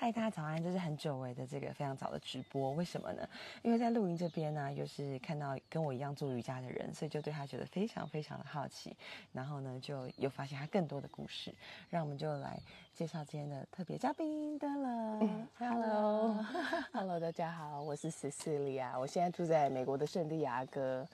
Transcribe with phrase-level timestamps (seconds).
[0.00, 0.62] 嗨，大家早安！
[0.62, 3.28] 这是很久违的这个非常早的直播，为什么呢？
[3.62, 8.96] 因为在露营这边呢，又是看到跟我一样做瑜伽的人，所以就对他觉得非常非常的好奇，
[9.32, 11.52] 然后呢，就又发现他更多的故事。
[11.90, 12.56] 让我们就来
[12.94, 15.18] 介绍今天的特别嘉宾的了。
[15.58, 21.04] Hello，Hello， 大家好，我是 Cecilia，我现在住在美国的圣地亚哥。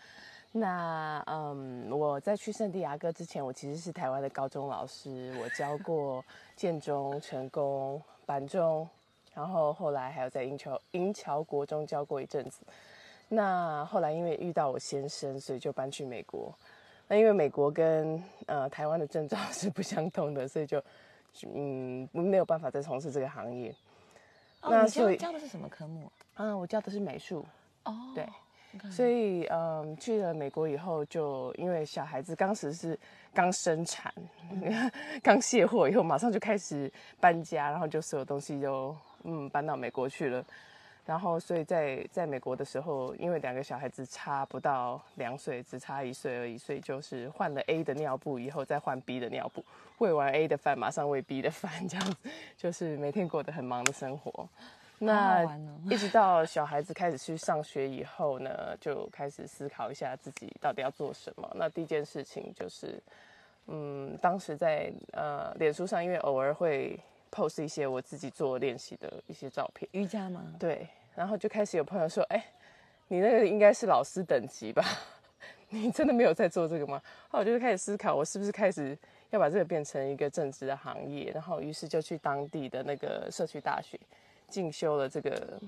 [0.53, 6.23] 那嗯，我在去圣地亚哥之前，我其实是台湾的高中老师，我教过
[6.55, 8.03] 建中、成功。
[8.25, 8.89] 板中，
[9.35, 12.61] 然后后来还有在英桥英桥国中教过一阵子。
[13.29, 16.53] 那后来因为遇到我先生，所以就搬去美国。
[17.09, 20.83] 那因为美国跟呃台湾的证照是不相通的，所以就
[21.55, 23.75] 嗯没有办法再从事这个行业。
[24.63, 26.11] 那所以教的是什么科目？
[26.35, 27.45] 啊，我教的是美术。
[27.85, 28.27] 哦，对。
[28.91, 32.99] 所以，嗯，去了美国以后，就因为小孩子当时是
[33.33, 34.13] 刚生产、
[35.23, 40.45] 刚卸货以后，马上就开始搬家，然后就所有东西就嗯搬到美国去了。
[41.07, 49.63] 然后，所以在在美国的时候，因为两个小孩子差不到两岁，只差一岁而已，所以就是换了 A 的尿布以后，再换 B 的尿布，
[49.99, 52.17] 喂完 A 的饭，马上喂 B 的饭，这样子
[52.57, 54.49] 就是每天过得很忙的生活。
[55.05, 55.59] 那
[55.91, 61.51] 一直到小孩子开始去上学以后呢，就开始思考一下自己到底要做什么。
[61.55, 63.03] 那第一件事情就是，
[63.67, 66.99] 嗯，当时在呃脸书上，因为偶尔会
[67.31, 70.43] post 一些我自己做练习的一些照片，瑜伽吗？
[70.59, 70.87] 对。
[71.15, 72.45] 然后就开始有朋友说：“哎，
[73.07, 74.85] 你那个应该是老师等级吧？
[75.71, 78.99] 你真的没有在做这个吗？”后我就开始思考，我是不是开始
[79.31, 81.31] 要把这个变成一个正职的行业？
[81.33, 83.97] 然后于是就去当地的那个社区大学。
[84.55, 85.59] 进修了这个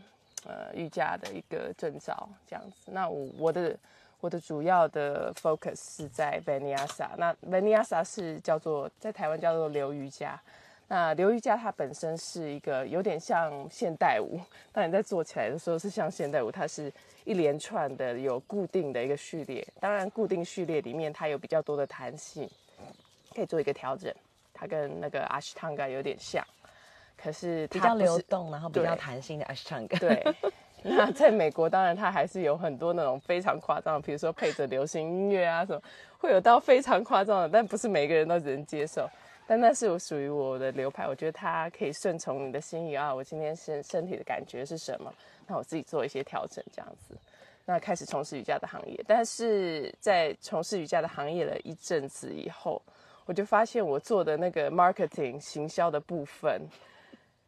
[0.46, 2.92] 呃瑜伽的一个证照，这样子。
[2.92, 3.76] 那我我的
[4.20, 7.10] 我的主要的 focus 是在 v a n y a s a。
[7.18, 10.40] 那 v a n y a s a 是叫做在台湾叫做流瑜伽。
[10.86, 14.38] 那流瑜伽它本身是一个有点像现代舞，
[14.72, 16.92] 当你在做起来的时候是像现代舞，它是
[17.24, 19.66] 一连串的有固定的一个序列。
[19.80, 22.48] 当然，固定序列里面它有比较多的弹性，
[23.34, 24.14] 可以做一个调整。
[24.54, 26.46] 它跟那个 Ashtanga 有点像。
[27.16, 29.98] 可是比较流动，然后比较弹性的 Ashtanga。
[29.98, 30.22] 对，
[30.82, 35.80] 那在美国当然它还是有很多那种非常夸张的，比如说配着流行音乐啊什么，
[36.18, 39.08] 会有到非常夸张的，但不是每个人都能接受。
[39.48, 43.14] 但那是我属于我的流派，我觉得它可以顺从你的心意啊。
[43.14, 45.12] 我今天身身体的感觉是什么？
[45.46, 47.16] 那我自己做一些调整，这样子。
[47.64, 52.82] 那开始从事瑜伽的行业，但是在从事瑜伽的行业了一阵子以后，
[53.24, 56.62] 我就发现我做的那个 marketing 行销的部分。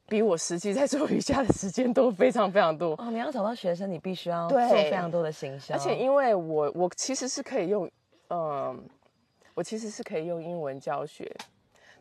[0.08, 3.10] 比我实际在做瑜伽的时间都非常非常多哦！
[3.10, 7.91] 你要找到学生，你必须要做非常多的行销，而且因为我我其实是可以用，
[8.30, 8.82] 嗯，
[9.52, 11.30] 我其实是可以用英文教学，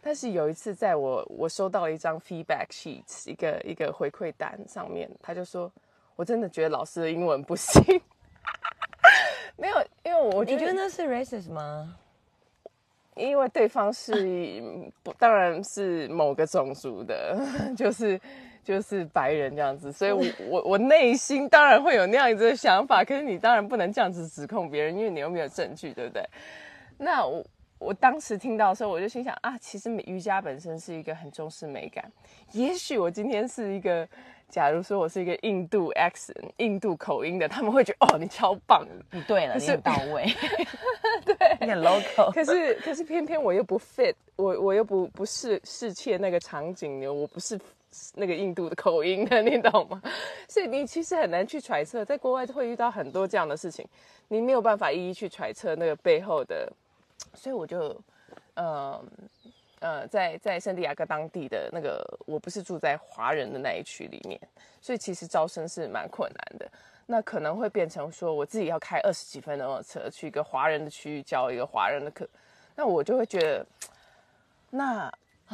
[0.02, 5.70] 但是有一次在我我收到了一张 feedback sheet 一个一个回馈单上面，他就说
[6.16, 7.84] 我真的觉得老师的英文不行，
[9.58, 11.94] 没有，因为我你觉得那是 racist 吗？
[13.18, 14.62] 因为对方是
[15.04, 17.38] 不，当然是某个种族的，
[17.76, 18.20] 就是
[18.64, 23.04] 就是白人这样子，所以，我我我内心当然会有那样子的想法。
[23.04, 26.24] 可是你当然不能这样子指控别人，因为你又没有证据，对不对？
[26.98, 27.46] 那我
[27.80, 32.12] 我当时听到的时候，我就心想啊，其实瑜伽本身是一个很重视美感。
[32.52, 34.08] 也许我今天是一个。
[34.50, 40.26] 假如说我是一个印度 accent、印度口音的，他们会觉得哦，你超棒，你对了，你很到位，
[41.26, 42.32] 对，你很 local。
[42.32, 47.60] 可是可是偏偏我又不 fit，我我又不不是适切那个场景的，我不是
[48.16, 50.02] 那个印度的口音的，你懂吗？
[50.48, 53.86] 所以你其实很难去揣测，在国外会遇到很多这样的事情，
[54.30, 56.72] 你没有办法一一去揣测那个背后的，
[57.34, 57.90] 所以我就
[58.54, 58.66] 嗯。
[58.66, 59.04] 呃，
[60.10, 64.40] 在在圣地亚哥当地的那个，我不是住在华人的那一区里面，
[64.82, 66.70] 所以其实招生是蛮困难的。
[67.06, 72.28] 那可能会变成说，我自己要开二十几分钟的车去一个华人的区域教一个华人的课，
[72.76, 73.66] 那我就会觉得，
[74.72, 75.12] 那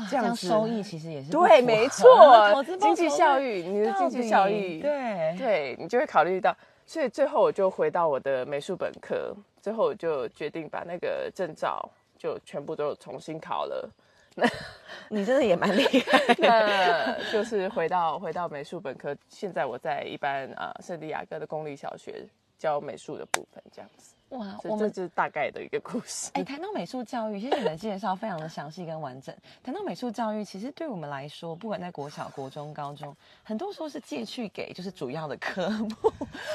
[0.10, 6.56] 这样收益其实也是对，没错， 经济效益，你的经济效益，对对，你就会考虑到。
[6.86, 11.88] 所以最后我就回到我的美术本科，最后我就决定把那个证照
[12.18, 13.88] 就全部都重新考了。
[14.36, 14.48] 那
[15.10, 16.36] 你真的也蛮厉害。
[16.40, 22.26] 那就是回到回到美术本科，现在我在一般啊圣地亚哥的公立小学
[22.58, 24.16] 教美术的部分，这样子。
[24.30, 26.32] 哇，我们这是大概的一个故事。
[26.34, 29.36] 哎，谈到美术教育，其实你的介绍非常的详细跟完整。
[29.64, 35.96] 谈到美术教育，其实对我们来说，不管在国小、国中、高中，很多时候是借去给就是主要的科目，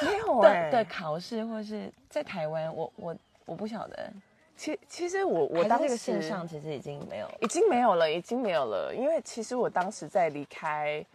[0.05, 3.17] 没有的的考试，或者是在台湾，我我
[3.47, 4.13] 我不晓得。
[4.59, 8.93] 其其实我我当时线上其实已经没有，已经没有了，已经没有了。
[8.93, 11.07] 因为其实我当时在离开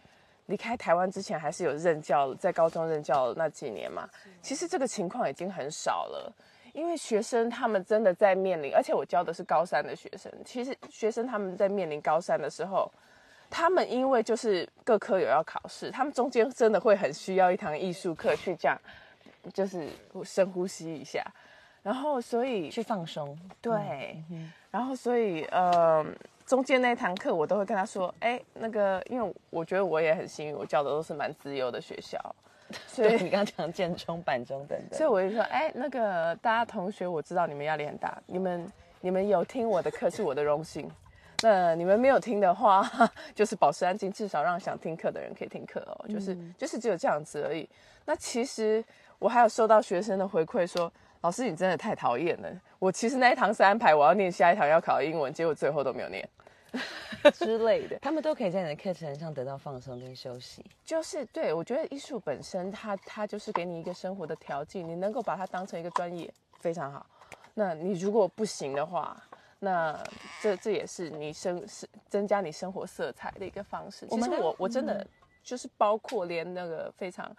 [0.46, 4.08] 离开台湾之前还是有任教，在高中任教那几年嘛，
[4.40, 6.32] 其实这个情况已经很少了。
[6.72, 12.90] 因为学生他们真的在面临，而且我教的是高三的学生，其实学生他们在面临高三的时候，
[13.48, 18.76] 他们因为就是各科有要考试，他们中间真的会很需要一堂艺术课去这样，
[19.52, 19.86] 就是
[20.24, 21.22] 深呼吸一下，
[21.84, 24.20] 然后所以去放松，对，
[24.72, 26.04] 然后所以呃。
[26.46, 32.18] 中间那堂课，我都会跟他说：“哎，那个，因为我觉得我也很幸运，我教的都是蛮自由的学校，
[32.86, 38.70] 所以你刚刚讲建中、板中等等，所以我就说：哎，那个大家同学，我知道你们压力很大，你们
[39.00, 40.86] 你们有听我的课是我的荣幸，
[41.40, 42.86] 那你们没有听的话，
[43.34, 47.66] 就是保持安静，至少让想听课的人可以听课哦，就是就是只有这样子而已。
[48.04, 48.84] 那其实
[49.18, 50.92] 我还有收到学生的回馈说。”
[51.24, 52.60] 老师，你真的太讨厌了！
[52.78, 56.28] 我其实那一堂是安排我要念下一堂要考英文，结果最后都没有念
[57.32, 57.98] 之类的。
[58.00, 60.62] 他们都可以在你的课程上得到放松跟休息。
[60.84, 66.30] 就是对我觉得艺术本身，它它就是给你一个生活的调剂，你能够把它当成一个专业，
[66.60, 67.06] 非常好。
[67.54, 69.16] 那你如果不行的话，
[69.60, 69.98] 那
[70.42, 74.06] 这这也是你生是增加你生活色彩的一个方式。
[74.08, 75.06] 其实我我真的
[75.42, 77.34] 就是包括连那个非常。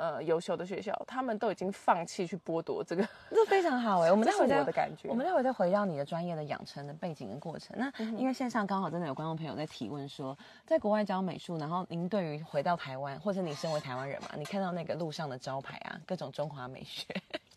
[0.00, 4.10] 呃，优秀的学校，他们都已经放弃去剥夺这个， 这非常好哎。
[4.10, 7.76] 我们待会再的感觉，我们待会再回到你的专业的养成的背景跟过程。
[7.78, 10.34] 那因为线上刚好真的有观众朋友在提问说，
[10.66, 17.04] 在国外教美术，然后您对于回到台湾，或者你身为台湾人嘛，你看到那个路上的招牌啊，各种中华美学，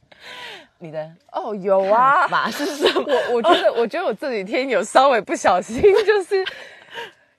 [0.80, 3.06] 你的哦有啊，马是什么？
[3.32, 6.44] 我我觉得，我觉得我这几天有稍微不小心，就是。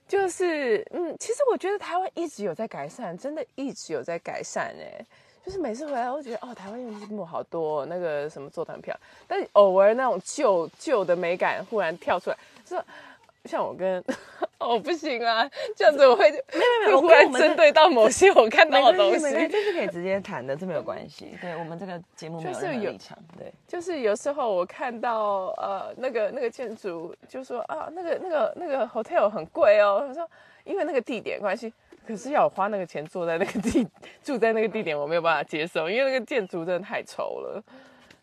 [0.07, 5.05] 就是，嗯，其实我觉得台湾一直有在改善，真的一直有在改善哎。
[5.45, 12.37] 就是每次回来，我觉得哦，台湾用积木好多，那个什么做的很漂亮，但偶尔那种旧旧的美感忽然跳出来，
[12.67, 12.85] 说。
[13.45, 14.03] 像我跟
[14.59, 21.37] 哦不行啊，这样子我会没有没有，忽然针对到某些我看到的东西，这是可以直接谈的，这没有关系。
[21.41, 30.27] 对我们这个节目没有立场，对，就是有时候我看到呃那个那个建筑，就说啊那个那个那个 hotel 很贵哦，他说
[30.65, 31.71] 因为那个地点关系，
[32.07, 33.87] 可是要我花那个钱坐在那个地
[34.25, 37.63] 住在那个地点，我没有办法接受，因为那个建筑真的太丑了。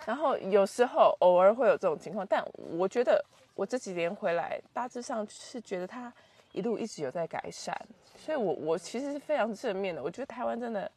[0.07, 2.43] 然后有时候偶尔会有这种情况，但
[2.79, 3.23] 我觉得。
[3.61, 6.11] 我这几年回来，大致上是觉得它
[6.51, 7.79] 一路一直有在改善，
[8.17, 10.01] 所以我我其实是非常正面的。
[10.01, 10.91] 我觉得台湾真的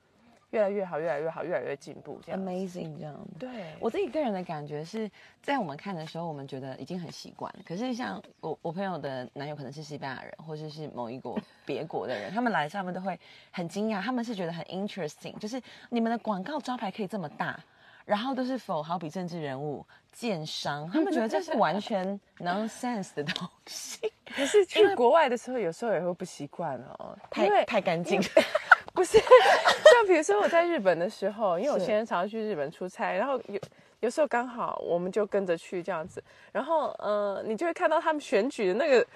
[0.49, 3.15] 越来越好，越来越好，越来越进步，这样 amazing 这样。
[3.39, 5.11] 对我自己个人的感觉是
[5.43, 7.55] 在我们看的时候，我们觉得已经很习惯。
[7.67, 13.21] 可是像我我朋友的男友可能是西班牙人，或者是某一国别国的人，他们来他们都会
[13.51, 17.63] 很惊讶，他们是觉得很 interesting，就是你们的广告招牌可以这么大。
[18.05, 24.13] 然后都是否好比政治人物、建商，他们觉得这是完全 nonsense 的东西。
[24.37, 28.21] 可是去国外的时候，有时候也会不习惯哦，太太干净。
[28.93, 33.61] 不是，像比如说我在日本的时候，因为我现在常常去日本出差，然后有
[34.01, 36.23] 有时候刚好我们就跟着去这样子，
[36.53, 39.07] 然后呃，你就会看到他们选举的那个。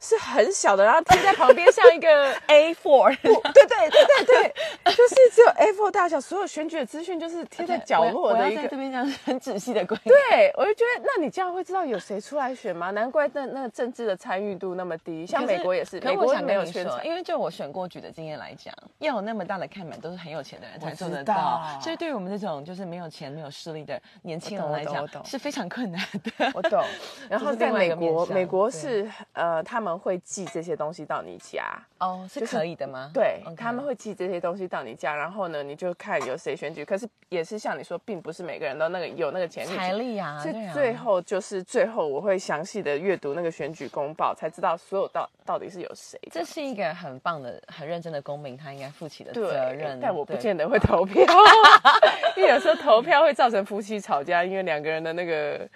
[0.00, 4.52] 是很小的，然后贴在旁边，像一个 A4，对对对对
[4.84, 8.68] 对，就是只有 A4 大小，所有选举的资讯就是贴在角落的一个。
[8.68, 10.00] 这边这样很仔细的观。
[10.04, 12.92] 对，我就觉得，那你这样会知道有谁出来选吗？
[12.92, 15.26] 难怪那那个政治的参与度那么低。
[15.26, 17.04] 像美国也是，美国没有宣传。
[17.04, 21.60] 因为就我选过举的经验来讲，要有那么大的看板，都是很有钱的人才做得到。
[21.82, 26.52] 所以对于我们这种就是没有钱、没有势力的年轻人来讲，是非常困难的。
[26.54, 26.84] 我懂。
[27.28, 29.87] 然后在美国，美国是呃他们。
[29.96, 33.10] 会寄这些东西到你家哦，是可以的吗？
[33.14, 36.84] 对，他们会寄这些东西到你家，然后呢，你就看有谁选举。
[36.84, 40.40] 可是也是像你说，并不是每个人都那个有那个钱财力啊。
[40.42, 46.18] 是最后就是最后，我会详细的阅读那个选举公报，才知道所有到到底是有谁。
[46.30, 49.98] 这是一个很棒的、很认真的公民，他应该负起的责任。
[50.00, 51.24] 但我不见得会投票，
[52.36, 55.68] 因为有时候投票会造成夫妻吵架，因为两个人的那个。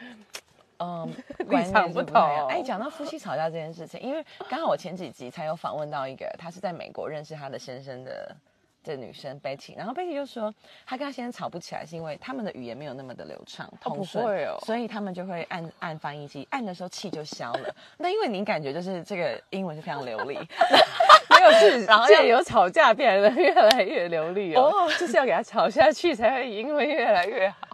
[0.83, 1.15] 嗯，
[1.49, 2.21] 立场不同。
[2.49, 8.35] 哎，讲到夫妻吵架这件事情，因为刚好我前几集才有访问到一个，她是在美国认识她的先生的
[8.83, 10.53] 这女生 Betty，然后 Betty 就说，
[10.85, 14.25] 她跟她先生吵不起来，是因为他们的语言没有那么的流畅通顺，
[14.65, 17.75] 所以他们就会按按翻译机，按的时候气就消了。
[17.99, 20.37] 那因为您感觉就是这个英文是非常流利，
[21.31, 27.69] 没有是，然后要有吵架变得越来越流利哦，就是要给他吵下去，才会英文越来越好，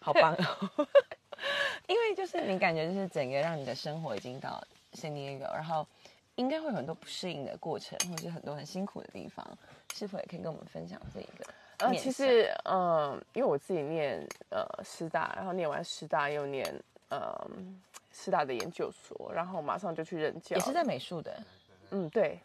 [0.00, 0.34] 好棒。
[1.88, 4.62] 因为就是你感觉就是整个让你的生活已经到
[4.94, 5.86] San Diego，然后
[6.36, 9.46] 应该会有很多不适应的过程，或者是很多很辛苦的地方，
[9.94, 11.44] 是否也可以跟我们分享这一个？
[11.78, 16.64] 呃，其实，嗯，因为我自己念呃师大，然后念完师大又念
[17.08, 17.50] 呃
[18.12, 21.36] 师大的研究所，然后马上就去任教，也是在美术的。
[21.90, 22.38] 嗯，对。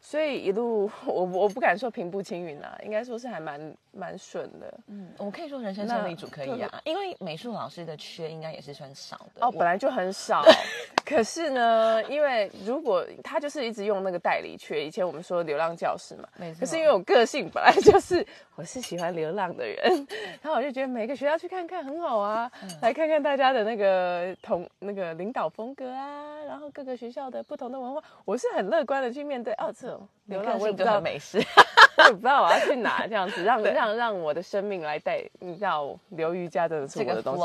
[0.00, 4.72] 所以一路 我我不敢说平步青云啊，应该说是还蛮蛮顺的。
[4.86, 10.44] 嗯，我可以说人生胜利组可以啊，因为美术老师的缺应该也是算少的哦，本来就很少。
[11.04, 16.60] 可是呢，因为如果他就是一直用那个代理缺，以前我们说流浪教师嘛，没错。
[16.60, 18.26] 可是因为我个性本来就是
[18.56, 20.06] 我是喜欢流浪的人，
[20.42, 22.50] 然后我就觉得每个学校去看看很好啊，
[22.82, 29.52] 来看看大家的那个同那个领导风格啊，然后各个学校的不同的文化，我是很乐观的去面对。
[29.54, 29.85] 哦，这。
[30.26, 31.38] 流浪我也不知道美食，
[31.98, 37.42] 我也不知道我要去哪，这样子让 让让我的生命来带，你知道流瑜伽真的是我的东西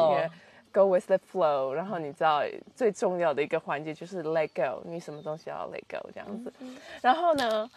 [0.72, 1.72] ，Go with the flow。
[1.72, 2.42] 然后你知道
[2.76, 6.52] 最重要的一个环节就是 Let go，你什么东西要 Let go 这样子。
[7.02, 7.70] 然后呢，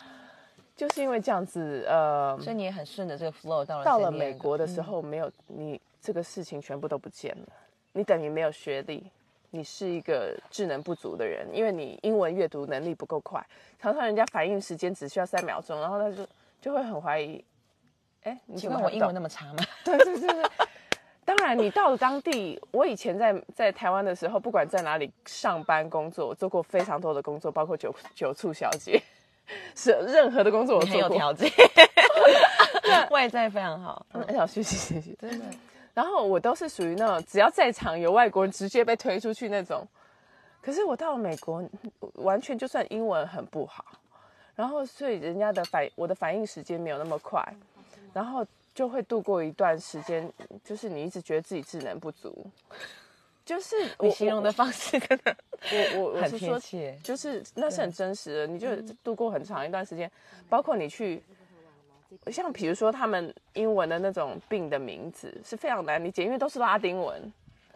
[0.77, 7.47] 就是因为这样子，呃，所以你也很顺着这个 flow 到了到了美国的时候，没有你这个事情全部都不见了，
[7.93, 9.11] 你等于没有学历。
[9.55, 13.41] 你是一个智能不足的人，因为你英文阅读能力不够快，
[13.81, 16.27] 常常人家反应时间只需要三秒钟，然后他就
[16.61, 17.43] 就会很怀疑，
[18.25, 19.65] 哎，你请问我英文那么差吗？
[19.85, 20.51] 对对对对，
[21.25, 29.01] 当然你到了当地，我以前在在台湾的时候，不管在哪里上班工作，做过非常多的工作，包括酒酒醋小姐，
[29.77, 31.49] 是任何的工作我很有条件，
[33.13, 35.45] 外在非常好，很想学习学习，真的。
[35.95, 39.87] 然后我都是属于那种只要在场有外国人直接被推出去那种，
[40.61, 41.63] 可是我到了美国，
[42.15, 43.85] 完全就算英文很不好，
[44.57, 47.41] 然后所以人家的反我的反应时间没有那么快，
[48.13, 50.29] 然后就会度过一段时间，
[50.65, 52.45] 就是你一直觉得自己智能不足，
[53.45, 55.37] 就是你形容的方式真的，
[55.71, 56.59] 我我我是说，
[57.05, 58.75] 就是那是很真实的，你就
[59.05, 60.11] 度过很长一段时间，
[60.49, 61.23] 包括你去。
[62.31, 67.33] 像比如说，他们英文的那种病的名字是非常难理解，因为都是拉丁文。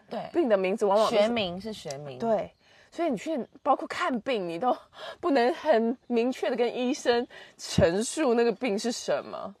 [0.09, 2.17] 对，病的名字往往学名是学名。
[2.17, 2.51] 对，
[2.91, 4.75] 所以你去包括看病，你都
[5.19, 7.27] 不能很明确的跟医生
[7.57, 9.53] 陈述那个病是什么。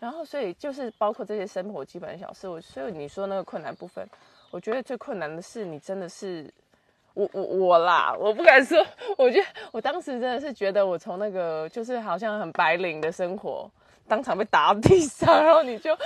[0.00, 2.48] 然后，所以就是包括这些生活基本小事。
[2.48, 4.08] 我所以你说那个困难部分，
[4.50, 6.52] 我觉得最困难的是你真的是
[7.14, 8.84] 我我我啦，我不敢说。
[9.16, 13.70] 我觉得我当时真的是觉得我从那个就是好像很白领的生活。
[14.08, 15.96] 当场被打到地上，然后你就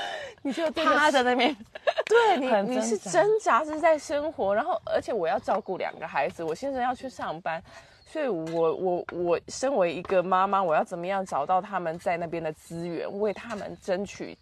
[0.42, 1.56] 你就趴在那边，
[2.04, 2.46] 对你
[2.76, 7.60] 你是挣扎是在生活，然后而且我要照顾两个孩子，我现在要去上班，
[8.04, 14.36] 所以我我我身为一个妈妈，我要怎么样找到他们在那边的资源，为他们争取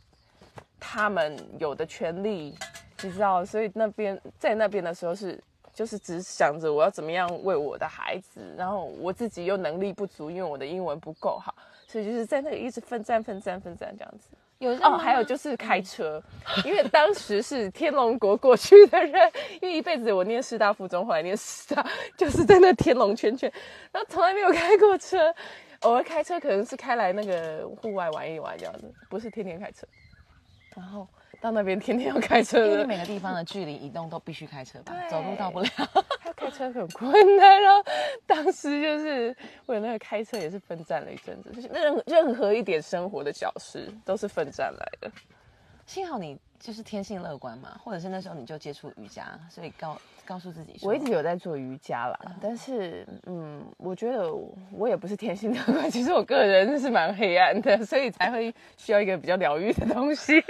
[0.78, 2.54] 他们有的权利，
[3.02, 3.44] 你知道？
[3.44, 5.40] 所以那边在那边的时候是
[5.74, 11.52] 就是只想着我要怎么样为我的孩子，然后我自己又能力不足，因为我的英文不够好。
[11.88, 14.28] 所以就是在那里一直奋战、奋战、奋战这样子。
[14.58, 16.22] 有哦，还有就是开车，
[16.64, 21.84] 因为当时是天龙国过去的人，因为一辈子我念师大附中，后来念师大，
[22.16, 23.52] 就是在那天龙圈圈，
[23.90, 25.34] 然后从来没有开过车，
[25.80, 29.86] 偶尔开车可能是开来那个户外玩一玩这样子，不是天天开车。
[30.76, 31.06] 然后。
[31.44, 35.68] 到那边天天要开车，因为每个地方的距离移动都必须开车吧，走路到不了。
[36.18, 37.84] 他开车很困难，然后
[38.26, 39.36] 当时就是
[39.66, 45.12] 为了那个开车也是奋战了一阵子，就是任任何一点生活的小事都是奋战来的。
[45.84, 52.18] 幸好你就是天性乐观嘛，或者是那时候你就接触瑜伽，所以告告诉自己，我一直有在做瑜伽啦。
[52.40, 54.32] 但是嗯，我觉得
[54.72, 60.42] 我也不是天性乐观，其实我个人是蛮黑暗的，所以才会需要一个比较疗愈的东西。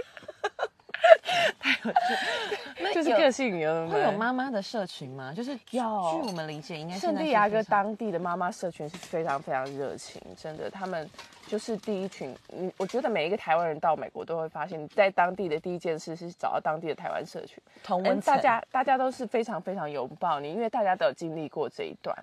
[2.95, 5.33] 就是个性有会有妈妈的社群吗？
[5.33, 11.09] 就是要据我们理解，应该圣地亚哥当地的妈妈社群是非常非常热情，真的，他们
[11.47, 12.35] 就是第一群。
[12.57, 22.17] 嗯，我觉得每一个台湾人到美国都会发现，在当地的第一件事是找到当地的台湾社群，同温大家大家都是非常非常拥抱你，因为大家都有经历过这一段。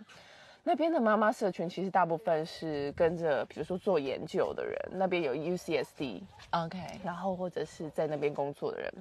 [0.64, 8.94] 那边的妈妈社群其实大部分是跟着，比如说做研究的人，那边有 UCSD，OK，然后或者是在那边工作的人。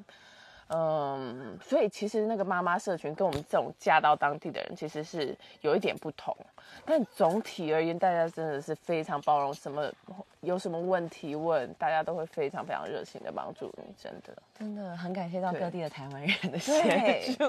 [0.72, 6.36] 嗯，所以其实那个妈妈社群跟我们这种嫁到当地的人其实是有一点不同，
[6.84, 9.90] 但总体而言，大家真的是非常包容，什么
[10.40, 17.44] 有什么问题问，大家都会非常非常热情的帮助你，真的，真的很感谢到各地的台湾人的 协助，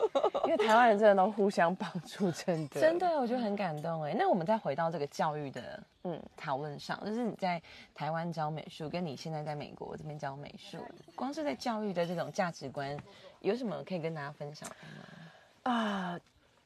[0.46, 4.16] 因为台湾人真的都互相帮助，真的，真的，我觉得很感动哎。
[4.18, 5.80] 那我们再回到这个教育的。
[6.04, 7.62] 嗯，讨论上就是你在
[7.94, 10.80] 台湾教美术，跟你现在在美国这边教美术，
[11.14, 12.98] 光是在教育的这种价值观，
[13.42, 15.74] 有什么可以跟大家分享的吗？
[15.74, 16.20] 啊，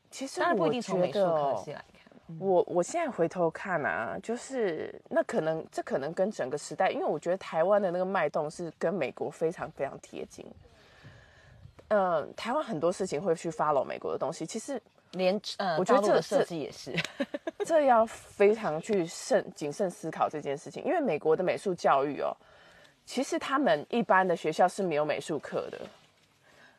[0.10, 10.46] 其实当然不一定从美术科系来看，我我现在回头看啊，就是那可能这可能跟整个时代，因为我觉得台湾的那个脉动是跟美国非常非常贴近。
[11.89, 14.82] 嗯，台湾很多事情会去 follow 美国的东西，其实。
[15.12, 16.94] 连呃，我觉得这个设计也是，
[17.65, 22.36] 这要非常去慎谨慎思考这件事情，因为美国的美术教育哦，
[23.05, 25.79] 其实他们一般的学校是没有美术课的。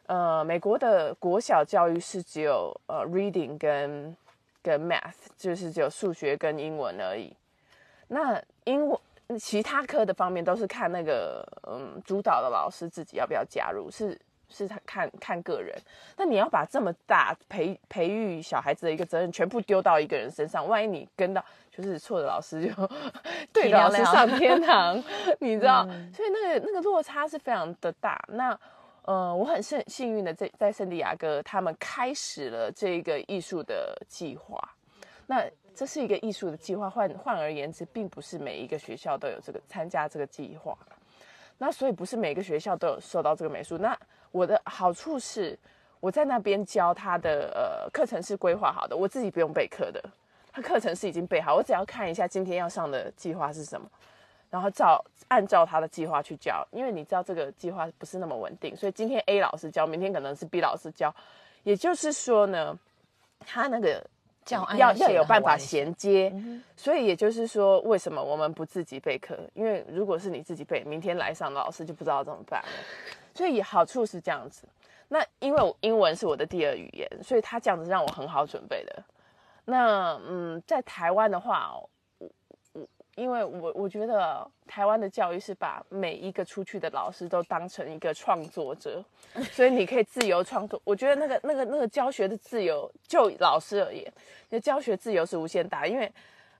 [0.06, 4.16] 呃，美国的国小教育是只有呃 reading 跟
[4.62, 7.32] 跟 math，就是只有数学跟英文而已。
[8.08, 8.98] 那英文
[9.38, 14.16] 其他科的方面都是看那个嗯主导的老师自己要不要加入，是
[14.48, 15.76] 是他看看个人。
[16.16, 22.88] 那你要把这么大培培育小孩子的一个责任全部丢到一个人身上，万一你跟到就是错的老师就
[23.52, 25.02] 对老师上天堂，
[25.40, 25.84] 你知道？
[26.14, 28.24] 所以那个那个落差是非常的大。
[28.28, 28.56] 那
[29.06, 34.60] 呃，我很幸幸运的在在圣地亚哥，他们开始了这个艺术的计划。
[35.28, 35.44] 那
[35.74, 40.76] 这是一个艺术的计划，换换而言之，并不是每一个学校都有这个参加这个计划。
[41.58, 43.78] 那所以不是每个学校都有受到这个美术。
[43.78, 43.96] 那
[44.32, 45.56] 我的好处是，
[46.00, 50.02] 我在那边教他的呃课程是规划好的，我自己不用备课的，
[50.52, 53.88] 他课程是已经备好，我只要看一下今天要上的计划是什么。
[54.48, 61.14] 然后照按照他的计划去教，因为你知道这个计划不是那么稳定，所以今天 A 老师教，明天可能是 B 老师教。
[61.64, 62.78] 也就是说呢，
[63.40, 64.02] 他那个
[64.44, 66.32] 教案要要有办法衔接。
[66.76, 69.36] 所以也就是说，为什么我们不自己备课？
[69.52, 72.68] 因为如果是你自己备，明天来上的老师就不知道怎么办了。
[73.34, 74.62] 所以好处是这样子。
[75.08, 79.02] 那因为英文是我的第二语言，所以他这样子让我很好准备的。
[79.64, 81.74] 那嗯，在台湾的话。
[83.16, 89.02] 因为我我觉得台湾的教育是把每一个出去的老师都当成一个创作者，
[89.50, 90.80] 所以你可以自由创作。
[90.84, 94.04] 我觉得那个那个那个教学的自由，就老师而言，
[94.50, 95.86] 你的教学自由是无限大。
[95.86, 96.12] 因为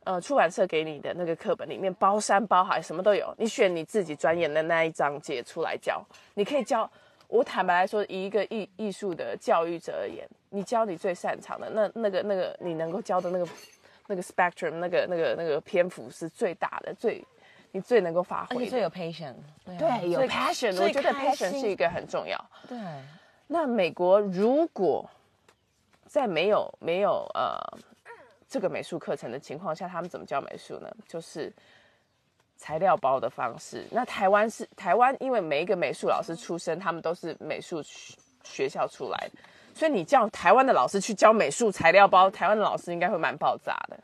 [0.05, 6.03] 呃，出版社给你的那个课本里面包山包海什么都有，你选你自己专业的那一章节出来教，
[6.35, 6.91] 你可以教。
[7.29, 13.47] 我坦白来说，以一个艺艺术的教育者而言，你教你最擅长的那那个那个你能够教的那个。
[14.09, 17.25] 那个 spectrum，那个那个那个篇幅是最大的，最
[17.73, 19.35] 你最能够发挥，而且最有 passion，
[19.65, 22.43] 对，有 passion，我觉得 passion 是一个很重要。
[22.69, 22.79] 对，
[23.49, 25.09] 那美国如果
[26.07, 27.59] 在没有没有呃
[28.49, 30.91] 这个美术课程的情况下，他们怎么教美术呢？
[31.07, 31.53] 就是
[32.57, 33.85] 材料包的方式。
[33.91, 37.83] 那台湾是台湾，因为每一个美术老师出身，他们都是美术
[38.49, 39.41] 学校出来的。
[39.75, 43.97] 所以你叫台湾的老师去教美术材料包，台湾的老师应该会蛮爆炸的。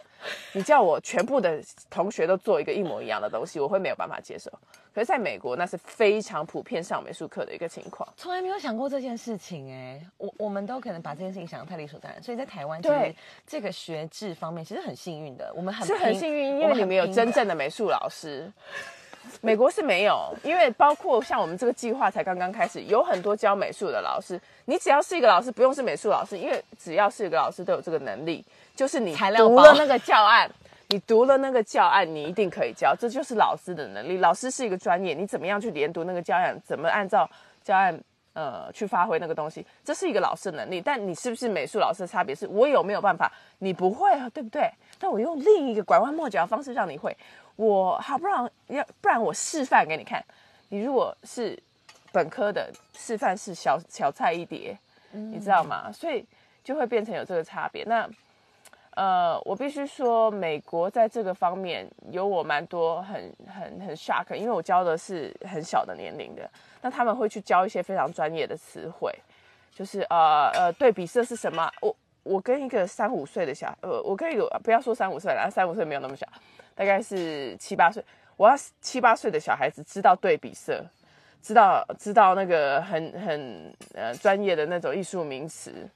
[0.53, 4.51] 你叫我全部的同学都做一个一模一样的东西，我会没有办法接受。
[4.95, 8.07] 可是在美国，那是非常普遍上美术课的一个情况。
[8.19, 12.23] 从来没有想过这件事情哎，我我们都可能把这件事情想得太理所当然。
[12.23, 13.15] 所以在台湾，其实
[13.47, 18.53] 这个学制方面其实很幸运的，我们很是很幸运，因为你们有真正的美术老师。
[19.41, 24.41] 美国是没有，因为包括像我们这个计划才刚刚开始，有很多教美术的老师。
[24.67, 28.45] 你只要是一个老师，不用是美术老师，因为只要是一个老师都有这个能力，
[28.77, 30.49] 就是你读了那个教案，
[30.89, 34.19] 你读了那个教案，你一定可以教，这就是老师的能力。
[34.19, 37.29] 老师是一个专业，你怎么样去连读那个教案，怎么按照
[37.65, 37.99] 教案
[38.35, 40.81] 呃去发挥那个东西，这是一个老师的能力。
[40.81, 43.31] 但你是不是美术老师的差别是，我有没有办法？
[43.59, 44.71] 你不会啊，对不对？
[44.99, 47.17] 但我用另一个拐弯抹角的方式让你会。
[47.57, 50.25] 我好不然要不然我示范给你看。
[50.69, 51.59] 你如果是
[52.13, 54.77] 本科的示范是小小菜一碟，
[55.11, 55.93] 你知道吗？
[55.93, 56.25] 所以
[56.65, 57.85] 就会变成有这个差别。
[57.85, 58.09] 那
[58.95, 66.51] 呃，我必须说，美国在这个方面有我蛮多很很很 shock，因为我教的是很小的年龄的，
[66.83, 69.11] 那他们会去教一些非常专业的词汇，
[69.75, 71.71] 就是呃呃对比色是什么？
[71.81, 76.27] 我我跟一个三五岁的小呃，我跟一个不要说三五岁了，三五岁没有那么小。
[76.75, 78.05] 大概是七八岁，
[78.37, 80.85] 我要七八岁的小孩子知道对比色，
[81.43, 85.89] 知道知道那个很很呃专业的那种艺术名词，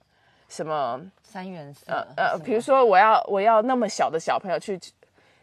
[0.49, 4.79] 什么三原色呃呃，比如说我要我要那么小的小朋友去，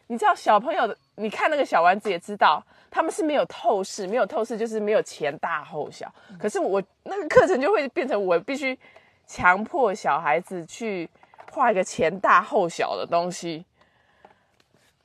[0.08, 8.78] 你知道小朋友的，你看那个小丸子也知道，他们是没有透视，没有透视就是没有前大后小，可是我那个课程就会变成我必须
[9.26, 11.10] 强迫小孩子去
[11.52, 13.66] 画一个前大后小的东西。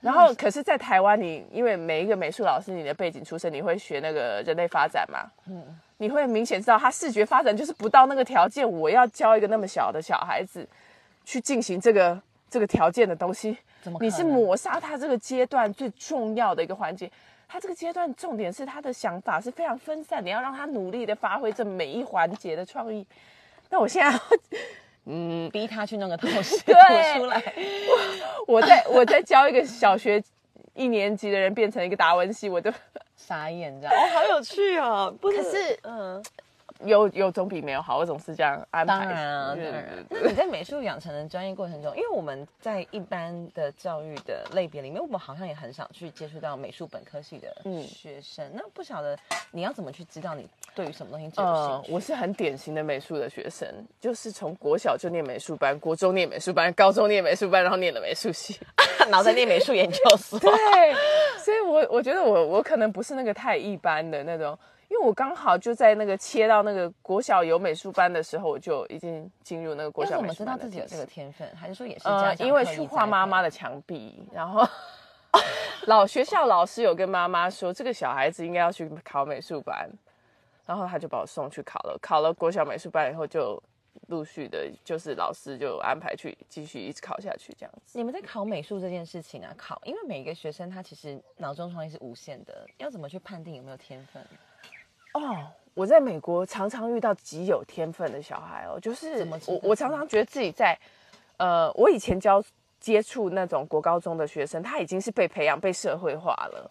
[0.01, 5.29] 然后，可是，在台湾，你因为每一个美术老师，你的背景出身，你会学那个人类发展嘛？
[5.47, 5.65] 嗯，
[5.97, 8.71] 你会明显知道他视觉发展就是不到那个条件。
[8.71, 10.65] 我要教一个那么小的小孩子
[11.25, 13.59] 去进行这个这个条件的东西，
[14.01, 17.11] 你是抹杀他这个阶段最重要的一个环节。
[17.49, 23.05] 他这个阶段重点是他的想法是非常分散，你要让他努力的发挥这每一环节的创意。
[23.69, 24.17] 那我现在。
[25.11, 26.59] 嗯，逼他去弄个透视
[27.17, 27.43] 出来。
[28.47, 30.23] 我在我在教一个小学
[30.75, 32.71] 一年级的人变成一个达文西，我就
[33.17, 35.15] 傻眼，这样哦，好有趣哦。
[35.21, 36.23] 可是，嗯，
[36.85, 38.99] 有有总比没有好，我总是这样安排。
[38.99, 39.85] 当然啊，当然。
[40.09, 47.55] 那你在美术养成的专业过程中，因为我们在一般的教育的类别里面，我们好像也很少去接触到美术本科系的
[47.87, 48.49] 学生。
[48.55, 49.19] 那不晓得
[49.51, 51.93] 你要怎么去知道你对于什么东西最有兴趣？
[51.93, 53.69] 我是很典型的美术的学生，
[54.01, 58.59] 就是从国小就念美术班，国中念美术班，高中念美术班，然后念了美术系，
[59.09, 60.39] 然后再念美术研究所。
[60.39, 60.51] 对，
[61.39, 64.57] 所以我我觉得我我可能不是那个太一般的那种。
[64.89, 70.57] 因为我刚好就在那个切到那个国小有美术班的时候，我就已经进入那个国小美术班。
[70.57, 72.09] 知道自己有这个天分，还是说也是？
[72.09, 74.67] 呃，因为去画妈妈的墙壁，然后
[75.87, 79.91] 老学校老师有跟妈妈说，这个小孩子应该要去考美术班，
[80.65, 81.99] 然后他就把我送去考了。
[82.01, 83.63] 考了国小美术班以后，就
[84.07, 87.99] 陆续的，就是老师就安排去继续一直考下去这样子。
[87.99, 94.25] 你们在考美术这件事情啊，考，因为每一个学生他其实脑中创意是无限的，要怎么去判定有没有天分？
[95.19, 100.79] 哦，我在美国常常遇到极有天分的小孩哦，就是我我常常觉得自己在，
[101.37, 102.43] 呃，我以前教
[102.79, 106.71] 接触那种国高中的学生，他已经是被培养、被社会化了，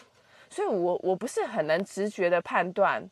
[0.50, 3.04] 所以我我不是很能直觉的判断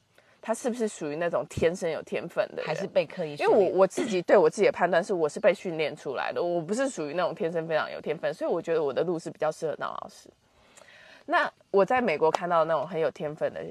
[0.41, 3.36] 他是不是属于那种天生有天分的，还是被刻意。
[3.36, 10.30] 因为我我自己对我自己的判断是，我是被训练出来的，我不是属于那种天生非常有天分，所以我觉得我的路是比较适合当老师。
[11.26, 13.62] 那我在美国看到那种很有天分的。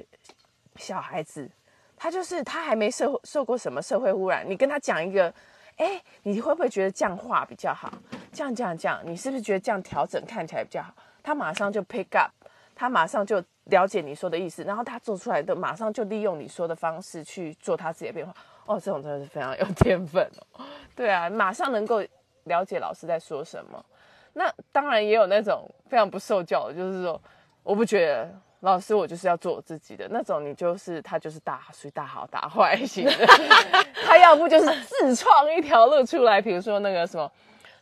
[0.76, 1.48] 小孩子，
[1.96, 5.32] 他就是他还没受受过什么社会污染，你跟他讲一个，
[5.76, 7.92] 哎，你会不会觉得这样画比较好？
[8.32, 10.94] 这样这样这样，你是不是觉得这样调整看起来比较好？
[11.22, 12.30] 他马上就 pick up，
[12.74, 18.34] 他马上就了解你说的意思，然后他做出来的马上就利用你说的方式去做他自己的变化。
[18.66, 20.64] 哦，这种真的是非常有天分哦。
[20.96, 22.02] 对啊，马上能够
[22.44, 23.84] 了解老师在说什么。
[24.32, 27.20] 那当然也有那种非常不受教的，就是说，
[27.62, 28.30] 我不觉得。
[28.64, 33.12] 老师，我就是要做我自己的那种，你就是他就是大属于大好大坏型的，
[34.06, 37.30] 他要不就是自创一条路出来，比如说那个什么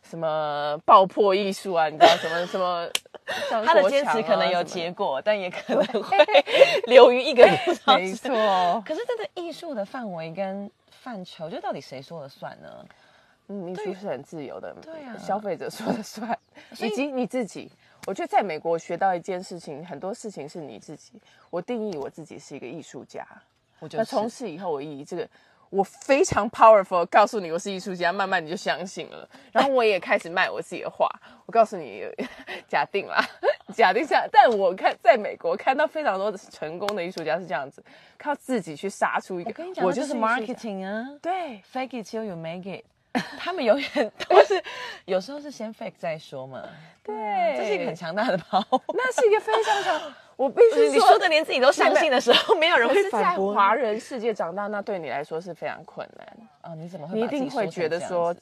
[0.03, 2.85] 什么爆破艺术啊，你知道什么什么，
[3.65, 6.17] 他的坚持可能有结果，但也可能会
[6.87, 7.45] 流于一个
[7.87, 8.83] 没错。
[8.85, 12.69] 可是这个艺术的范围跟范畴，就到底谁说了算呢？
[13.47, 16.37] 嗯，艺术是很自由的，对啊，消费者说了算，
[16.79, 17.71] 以及你自己。
[18.05, 21.13] 我觉得在美国学到一件事情，很多事情是你自己。
[21.49, 23.25] 我定义我自己是一个艺术家，
[23.79, 25.27] 我就那从此以后，我以这个
[25.69, 29.27] 我非常 powerful 告诉你我是艺术家，慢慢你就相信了。
[29.51, 31.09] 然后我也开始卖我自己的画。
[31.45, 32.03] 我告诉你，
[32.67, 33.23] 假定啦，
[33.73, 37.83] 假定下，但我看在美国看到非常多的成功的艺术家是这样子，
[38.17, 39.49] 靠自己去杀出一个。
[39.49, 42.83] 我跟你讲，我就是 marketing 啊，对，fake it till you make it。
[43.37, 44.63] 他们永远都是，
[45.05, 46.63] 有时候是先 fake 再说嘛。
[47.03, 47.13] 对，
[47.57, 48.63] 这是一个很强大的包。
[48.87, 50.13] 那是一个非常强。
[50.35, 53.53] 我必须你说的连自己都相信的时候，没有人会反驳。
[53.53, 56.73] 华人世界长大，那对你来说是非常困难啊！
[56.73, 57.19] 你怎么会？
[57.19, 58.35] 你一定会觉得说，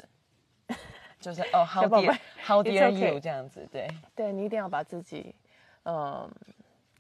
[1.20, 3.68] 就是哦， how dare how dare you 这样子？
[3.70, 5.36] 对，对你一定要把自己，
[5.84, 6.30] 嗯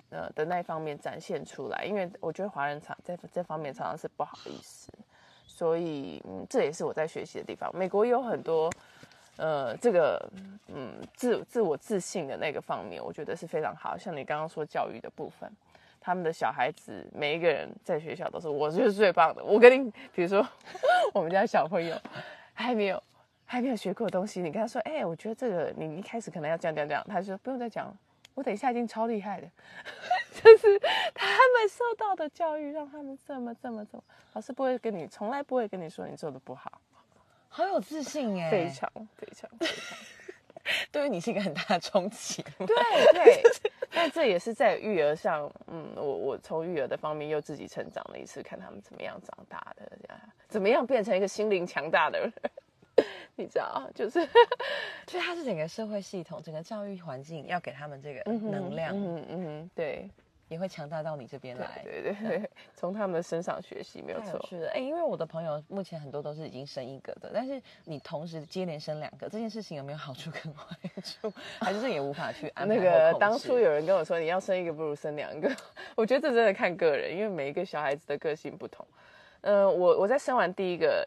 [0.10, 4.92] 呃的那一方面展现出来，因为我觉得华人常在这方面常常是不好意思。
[5.62, 6.20] 所以，
[6.50, 7.70] 这也是我在学习的地方。
[7.78, 8.68] 美国有很多，
[9.38, 10.20] 呃，这个，
[10.70, 13.96] 嗯，自自我自信的那个方面，我觉得是非常好。
[13.96, 15.48] 像你刚刚说教育的部分，
[16.00, 19.44] 他们的小孩子每一个人在学校都是，我就是最棒的。
[19.44, 20.44] 我跟你，比如说，
[21.14, 21.96] 我们家小朋友
[22.56, 23.04] 还没有
[23.46, 27.96] 还没有学过的东西，你跟他说，哎，我觉得这个你一开始可能要这样这样这样，他就说不用再讲了。
[28.34, 29.48] 我等一下已经超厉害的，
[30.42, 30.80] 就是
[31.14, 36.82] 他们受到的教育让他们这么这么这么，老师不会跟你，从来不会跟你说你做的不好，
[37.50, 39.98] 好有自信哎，非常非常非常，
[40.90, 42.42] 对于你是一个很大的冲击。
[42.60, 42.68] 对
[43.14, 43.44] 对，
[43.92, 49.92] 但这也是在育儿上，嗯，我我从育儿的方面又自己成长了一次，看他们怎么样长大的，
[50.48, 52.34] 怎么样变成一个心灵强大的人。
[53.36, 54.26] 你知道，就是，
[55.08, 60.10] 就它是整个社会系统、整个教育环境要给他们这个能量，嗯嗯，对，
[60.48, 64.46] 也会强大到你这边来，对对对，从他们的身上学习没有错。
[64.48, 71.34] 是的，哎，因为我的朋友目前很多都是已经生一个的，但是你同时接连生两个，这件事情有没有好处跟坏处？
[71.62, 72.76] 还是这也无法去安排？
[72.76, 75.50] 那个当初有人跟我说，你要生一个不如生两个，
[75.96, 78.86] 我觉得这真的看个人，因为每一个小孩子的个性不同。
[79.42, 81.04] 嗯，我我在生完第一个。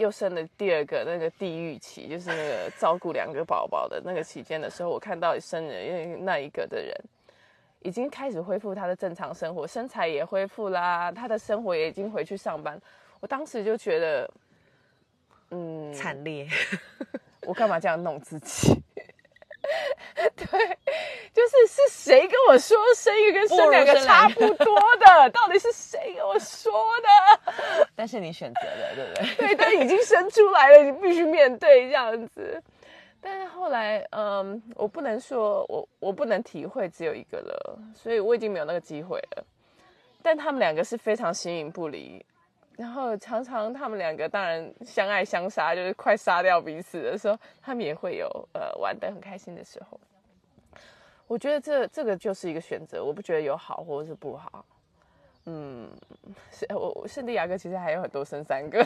[0.00, 6.94] 又生了第二个那个地狱期，就是那个照顾两个宝宝的那个期间的时候，我看到生人因为那一个的人
[7.82, 12.80] 已经开始恢复他的正常生活，身材也恢复啦，他的生活也已经回去上班。
[13.20, 14.30] 我当时就觉得，
[15.50, 16.48] 嗯，惨烈，
[17.46, 18.82] 我干嘛这样弄自己？
[21.66, 25.30] 是谁跟我说生一个跟生两个差不多的？
[25.30, 27.86] 到底是谁跟我说的？
[27.94, 29.48] 但是你选择了，对不对？
[29.48, 32.62] 对，但已经生出来了，你必须面对这样子。
[33.20, 39.44] 但是后来，嗯，我不能说我我不能体会只有一个了，所以我已经没有那个机会了。
[40.22, 42.24] 但他们两个是非常形影不离，
[42.76, 50.00] 然后常常他们两个当然相爱相杀，就是快杀掉彼此的时候，他们也会有呃玩得很开心的时候。
[51.30, 54.64] 我觉得这这个就是一个选择，我不觉得有好或者是不好。
[55.46, 55.88] 嗯，
[56.50, 58.84] 是我圣地亚哥其实还有很多生三个，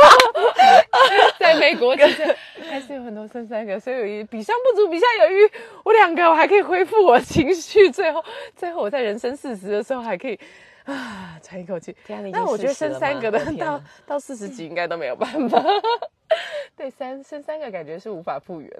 [1.40, 2.36] 在美国其实
[2.68, 5.50] 还是有很多生三个，所以比上不足，比下有余。
[5.82, 8.22] 我两个我还可以恢复我情绪，最后
[8.54, 10.38] 最后我在人生四十的时候还可以
[10.84, 11.96] 啊喘一口气。
[12.06, 15.64] 但我觉得生三个的到到四十几应该都没有办法。
[16.76, 18.70] 对，三生三个感觉是无法复原。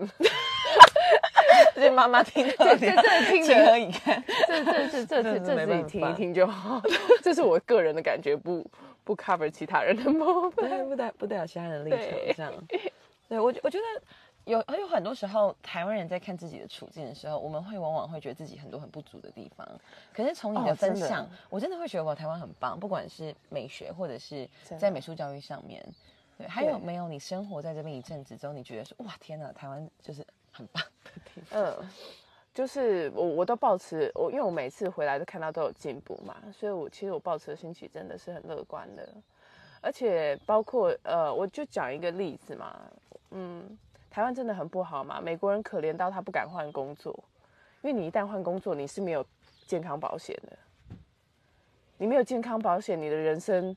[1.74, 4.22] 这妈妈听，这这这听情何以堪？
[4.46, 6.80] 这这这这这这自己听一听就好。
[7.22, 8.64] 这是我个人的感觉，不
[9.04, 12.00] 不 cover 其他人的部分， 不代不代表其他人的立场。
[12.36, 12.52] 这样，
[13.28, 13.84] 对我我觉得
[14.44, 19.66] 有有很多时候，台湾人在看自己的处境的时候，我们会往往会觉得自己很多很不足的地方。
[20.12, 25.84] 可是从你的分享，我真的会觉得我台湾很棒，不管是美学或者是在美术教育上面。
[26.36, 30.26] 对，还有没有你生活在这边一阵子之后，你觉得说哇天哪，台湾就是
[30.60, 31.62] 很棒的地方。
[31.62, 31.88] 嗯，
[32.54, 39.08] 就是我我都保持我，因为我每次回来都看到都有进步嘛，所以我其实我保持的心情真的是很乐观的。
[39.80, 42.78] 而且包括呃，我就讲一个例子嘛，
[43.30, 43.78] 嗯，
[44.10, 47.12] 台湾真的很不好嘛，美国人可怜到他不敢换工作，
[47.80, 49.24] 因为你一旦换工作，你是没有
[49.66, 50.58] 健康保险的，
[51.96, 53.74] 你没有健康保险，你的人生。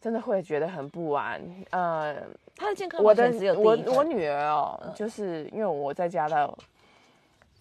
[0.00, 1.38] 真的会觉得很不安，
[1.70, 2.16] 呃，
[2.56, 6.58] 他的健康我的我我女儿哦，就是因为我在家的，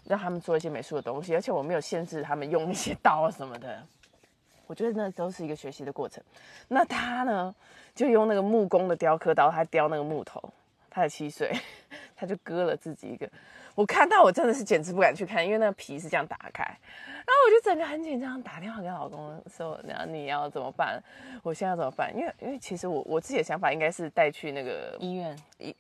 [0.06, 3.84] 让他们做一些美术的东西，而且我没有限制他们用一些刀什么的，
[4.68, 6.24] 我觉得那都是一个学习的过程。
[6.70, 7.54] 那他呢，
[7.94, 10.42] 就用那个木工的雕刻刀，他雕那个木头，
[10.90, 11.52] 他才七岁，
[12.20, 13.30] 他就割了自己一个。
[13.76, 21.02] 我看到我真的是简直不敢去看，因为那个皮是这样打开，然后我就整个很紧张，打电话给老公说：“然后你要怎么办？
[21.44, 25.74] 我现在怎么办？”因为因为其实我我自己的想法应该是带去那个医院，一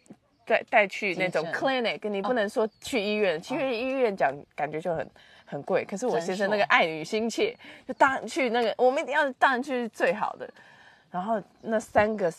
[0.45, 5.10] 带带去那种 clinic，你不能说去医院，去医院讲感觉就很
[5.45, 5.84] 很贵。
[5.84, 7.54] 可是我先生那个爱女心切，
[7.86, 10.49] 就当然去那个，我们一定要当然去最好的。
[11.12, 12.32] 然后那三个。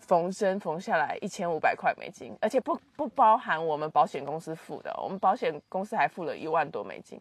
[0.00, 7.20] 缝针缝下来一千五百块美金，而且不不包含我们保险公司付的，我们保险公司还付了一万多美金，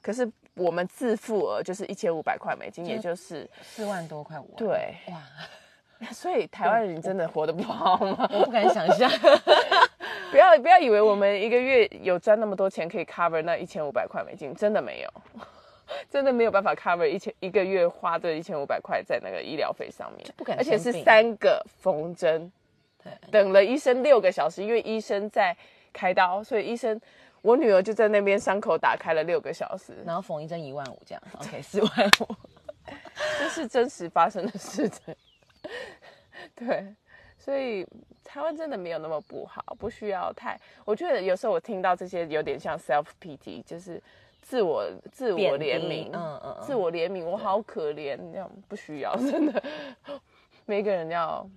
[0.00, 4.54] 可是我们自付额就是一千五百块美金，也就是四万多块五。
[4.56, 8.28] 对，哇，所以台湾人真的活得不好吗？
[8.32, 9.10] 我不敢想象。
[10.30, 15.10] 不要不要以为我们一个月有赚那么多钱可以 cover 那一千五百块美金，真的没有。
[16.08, 22.50] 真的没有办法 cover 一千一个月花这一千五百块在那个医疗费上面，不敢，而且是三个缝针，
[23.02, 25.56] 对，等了医生六个小时，因为医生在
[25.92, 27.00] 开刀，所以医生
[27.42, 32.36] 我女儿就在那边伤口打开了六个小时，然后缝一针一万五这样，OK 四万五，
[33.38, 35.14] 这是真实发生的事情，
[36.54, 36.86] 对，
[37.36, 37.86] 所以
[38.22, 44.00] 台湾真的没有那么不好，不需要太，我觉得有时候我听到这些有点像 self pity，就是。
[44.42, 49.62] 自我自我怜悯，嗯嗯，自我怜悯，我好可怜，这样不需要，真的，
[50.66, 51.48] 每个人要，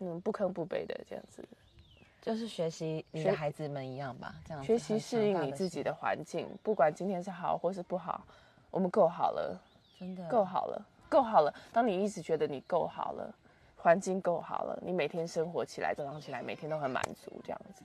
[0.00, 1.44] 嗯，不吭不卑的这样子，
[2.20, 8.24] 就是学习你的孩子们一样吧，这样学习适应你自己的环境，不管今天是好或是不好，
[8.70, 9.60] 我们够好了，
[9.98, 10.26] 真的。
[10.28, 11.54] 够好了，够好了。
[11.72, 13.32] 当你一直觉得你够好了，
[13.76, 17.82] 环境够好了，你每天生活起来、早上起来，每天都很满足，这样子，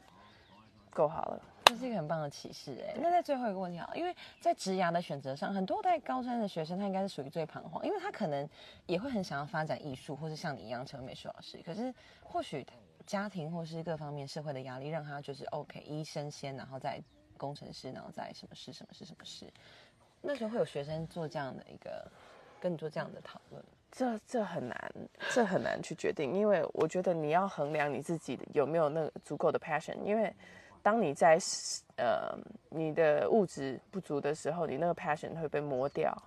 [0.90, 1.42] 够好了。
[1.68, 8.48] 这是一个很棒的启示哎，那在最后一个问题啊，因为在职涯的选择上，很多在高三的学生他应该是属于最彷徨，因为他可能
[8.86, 12.66] 也会很想要发展艺术，或是像你一样成为美术老师，可是或许
[13.06, 17.02] 家庭或是各方面社会的压力让他就是 OK 医生先，然后再
[17.36, 19.52] 工程师，然后再什么事什么事什么事，
[20.22, 22.10] 那时候会有学生做这样的一个
[22.62, 24.92] 跟你做这样的讨论，这这很难，
[25.32, 30.34] 这很难去决定，因为我觉得你要衡量你自己有没有那个足够的 passion，因为。
[30.88, 31.38] 当你在
[31.98, 32.34] 呃
[32.70, 36.18] 你的物质不足的时候，你那个 passion 会被磨掉。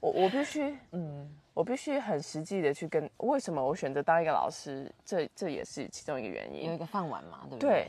[0.00, 6.66] 我我必须 嗯，我必须很实际的去跟为什么我选择当一个老师，这这也是其中一个原因。
[6.66, 7.70] 有一个饭碗嘛，对不对？
[7.70, 7.88] 对。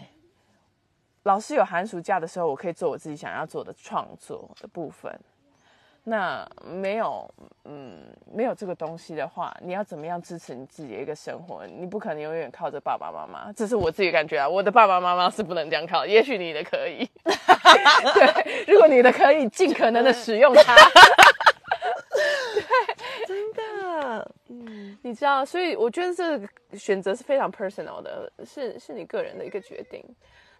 [1.24, 5.14] 老师有寒暑假的时候，我可以做我自己想要做的创作的部分。
[6.04, 7.30] 那没有，
[7.66, 8.00] 嗯，
[8.34, 11.66] 没有这个东西的话，你要怎么样支持你自己的一个生活？
[11.68, 14.50] 你不可能永远靠着爸爸妈妈，这是我自己感觉啊。
[14.50, 17.08] 我的爸爸妈妈是不能这样靠，也许你的可以。
[17.24, 20.76] 对，如果你的可以，尽可能的使用它。
[22.54, 30.04] 对，真的，嗯，你知道，所以我觉得这个选择是非常 personal 的，是是你个人的一个决定。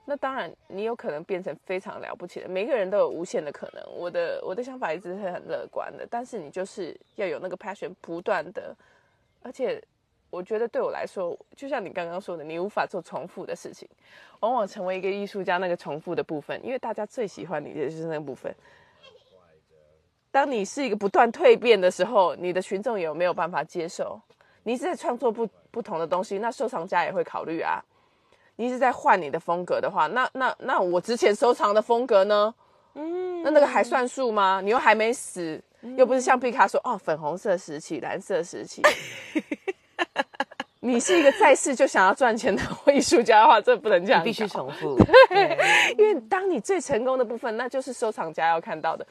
[0.04, 2.50] 那当然，你有可能变成非常了不起的。
[2.50, 3.84] 每个人都有无限的可能。
[3.96, 8.76] 我的我的想法一直是很乐观的，但是你就是要有那个 passion，不断的。
[9.44, 9.82] 而且，
[10.30, 13.88] 我觉得对我来说，就像你刚刚说的，你无法做重复的事情。
[14.40, 18.54] 往往成为一个艺术家，那个重复的部分，因为大家最喜欢你的就是那个部分。
[20.32, 24.20] 当你是一个不断蜕变的时候，你的群众有没有办法接受？
[24.64, 27.84] 你是在创作不不同的东西，那收藏家也会考虑啊。
[28.62, 32.54] 你一直在换你的风格的话，那那那我之前收藏的风格呢？
[32.94, 34.62] 嗯，那那个还算数吗？
[34.64, 35.60] 你又还没死，
[35.98, 38.84] 又不是像毕卡索哦，粉红色时期、蓝色时期。
[40.82, 42.62] 你是一个在世就想要赚钱的
[42.94, 44.96] 艺术家的话，这不能这样，必须重复。
[45.98, 49.04] 因为当你最成功的部分，那就是收藏家要看到的。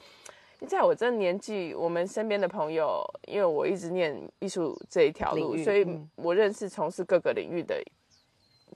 [0.68, 5.84] 在我这年纪，我们身边的朋友，因为我一直念艺术这一条路，所以
[6.14, 7.82] 我认识从事各个领域的。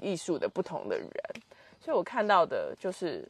[0.05, 1.11] 艺术的不同的人，
[1.81, 3.27] 所以我看到的就是，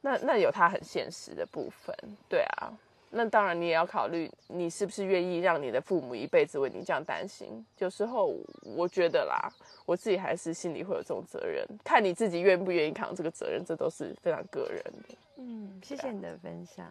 [0.00, 1.94] 那那有他很现实的部分，
[2.28, 2.72] 对啊，
[3.10, 7.64] 那当然你也要考虑，你是不是愿意让你的父母一辈子为你这样担心？
[7.78, 9.52] 有时候我觉得啦，
[9.84, 15.14] 我自己还是心里会有这种责任，看你自己愿不愿意扛这个责任，这都是非常个人的。
[15.36, 16.86] 嗯，谢谢你的分享，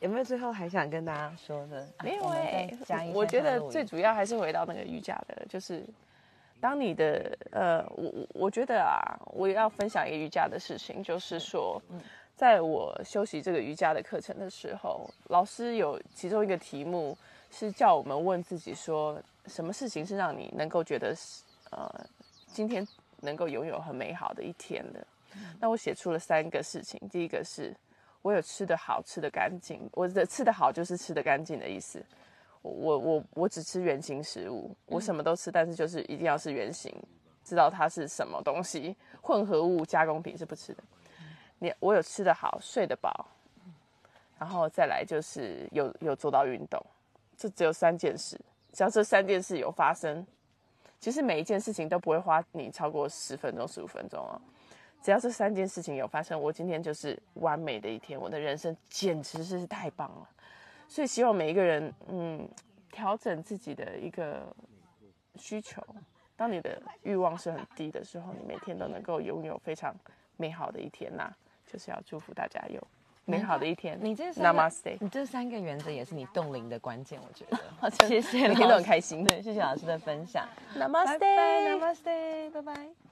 [0.00, 1.88] 有没有最后还想跟大家说的？
[2.02, 2.68] 没有哎，
[3.14, 5.84] 我觉得最主要还是回到那个瑜伽的，就是。
[6.64, 11.78] 当你的呃，我我我觉得啊，我要分享一个瑜伽的事情，就是说，
[12.34, 17.14] 在我修习这个瑜伽的课程的时候，老师有其中一个题目
[17.50, 21.14] 是叫我们问自己说，什么事情是让你能够觉得
[21.70, 21.86] 呃，
[22.46, 22.82] 今天
[23.20, 25.06] 能够拥有很美好的一天的？
[25.60, 27.76] 那我写出了三个事情，第一个是
[28.22, 32.02] 我有吃的好，吃的干净，我的吃的好就是吃的干净的意思。
[32.70, 36.90] 我我我只吃原形食物，我什么都吃，但是就是一定要是原形，
[37.44, 40.82] 知道它是什么东西，混合物加工品是不吃的。
[41.58, 43.26] 你我有吃得好，睡得饱，
[44.38, 46.82] 然后再来就是有有做到运动，
[47.36, 48.40] 这只有三件事，
[48.72, 50.26] 只要这三件事有发生，
[50.98, 54.40] 其实每一件事情都不会花你超过十分钟十五分钟哦。
[55.02, 60.28] 只要这三件事情有发生，我今天就是完美的一天，我的人生简直是太棒了。
[60.88, 62.48] 所以希望每一个人，嗯，
[62.90, 64.46] 调整自己的一个
[65.36, 65.82] 需求。
[66.36, 69.94] 当你的欲望是很低的时候，你每天都能够拥有非常
[70.36, 71.32] 美好的一天呐。
[71.66, 72.80] 就是要祝福大家有
[73.24, 73.98] 美好的一天。
[74.00, 77.90] 你这 Namaste，你这三个原则也是你冻龄的关键，我觉得。
[78.06, 79.24] 谢谢，每天都很开心。
[79.24, 80.46] 对，谢谢老师的分享。
[80.76, 83.03] Namaste，Namaste，拜拜。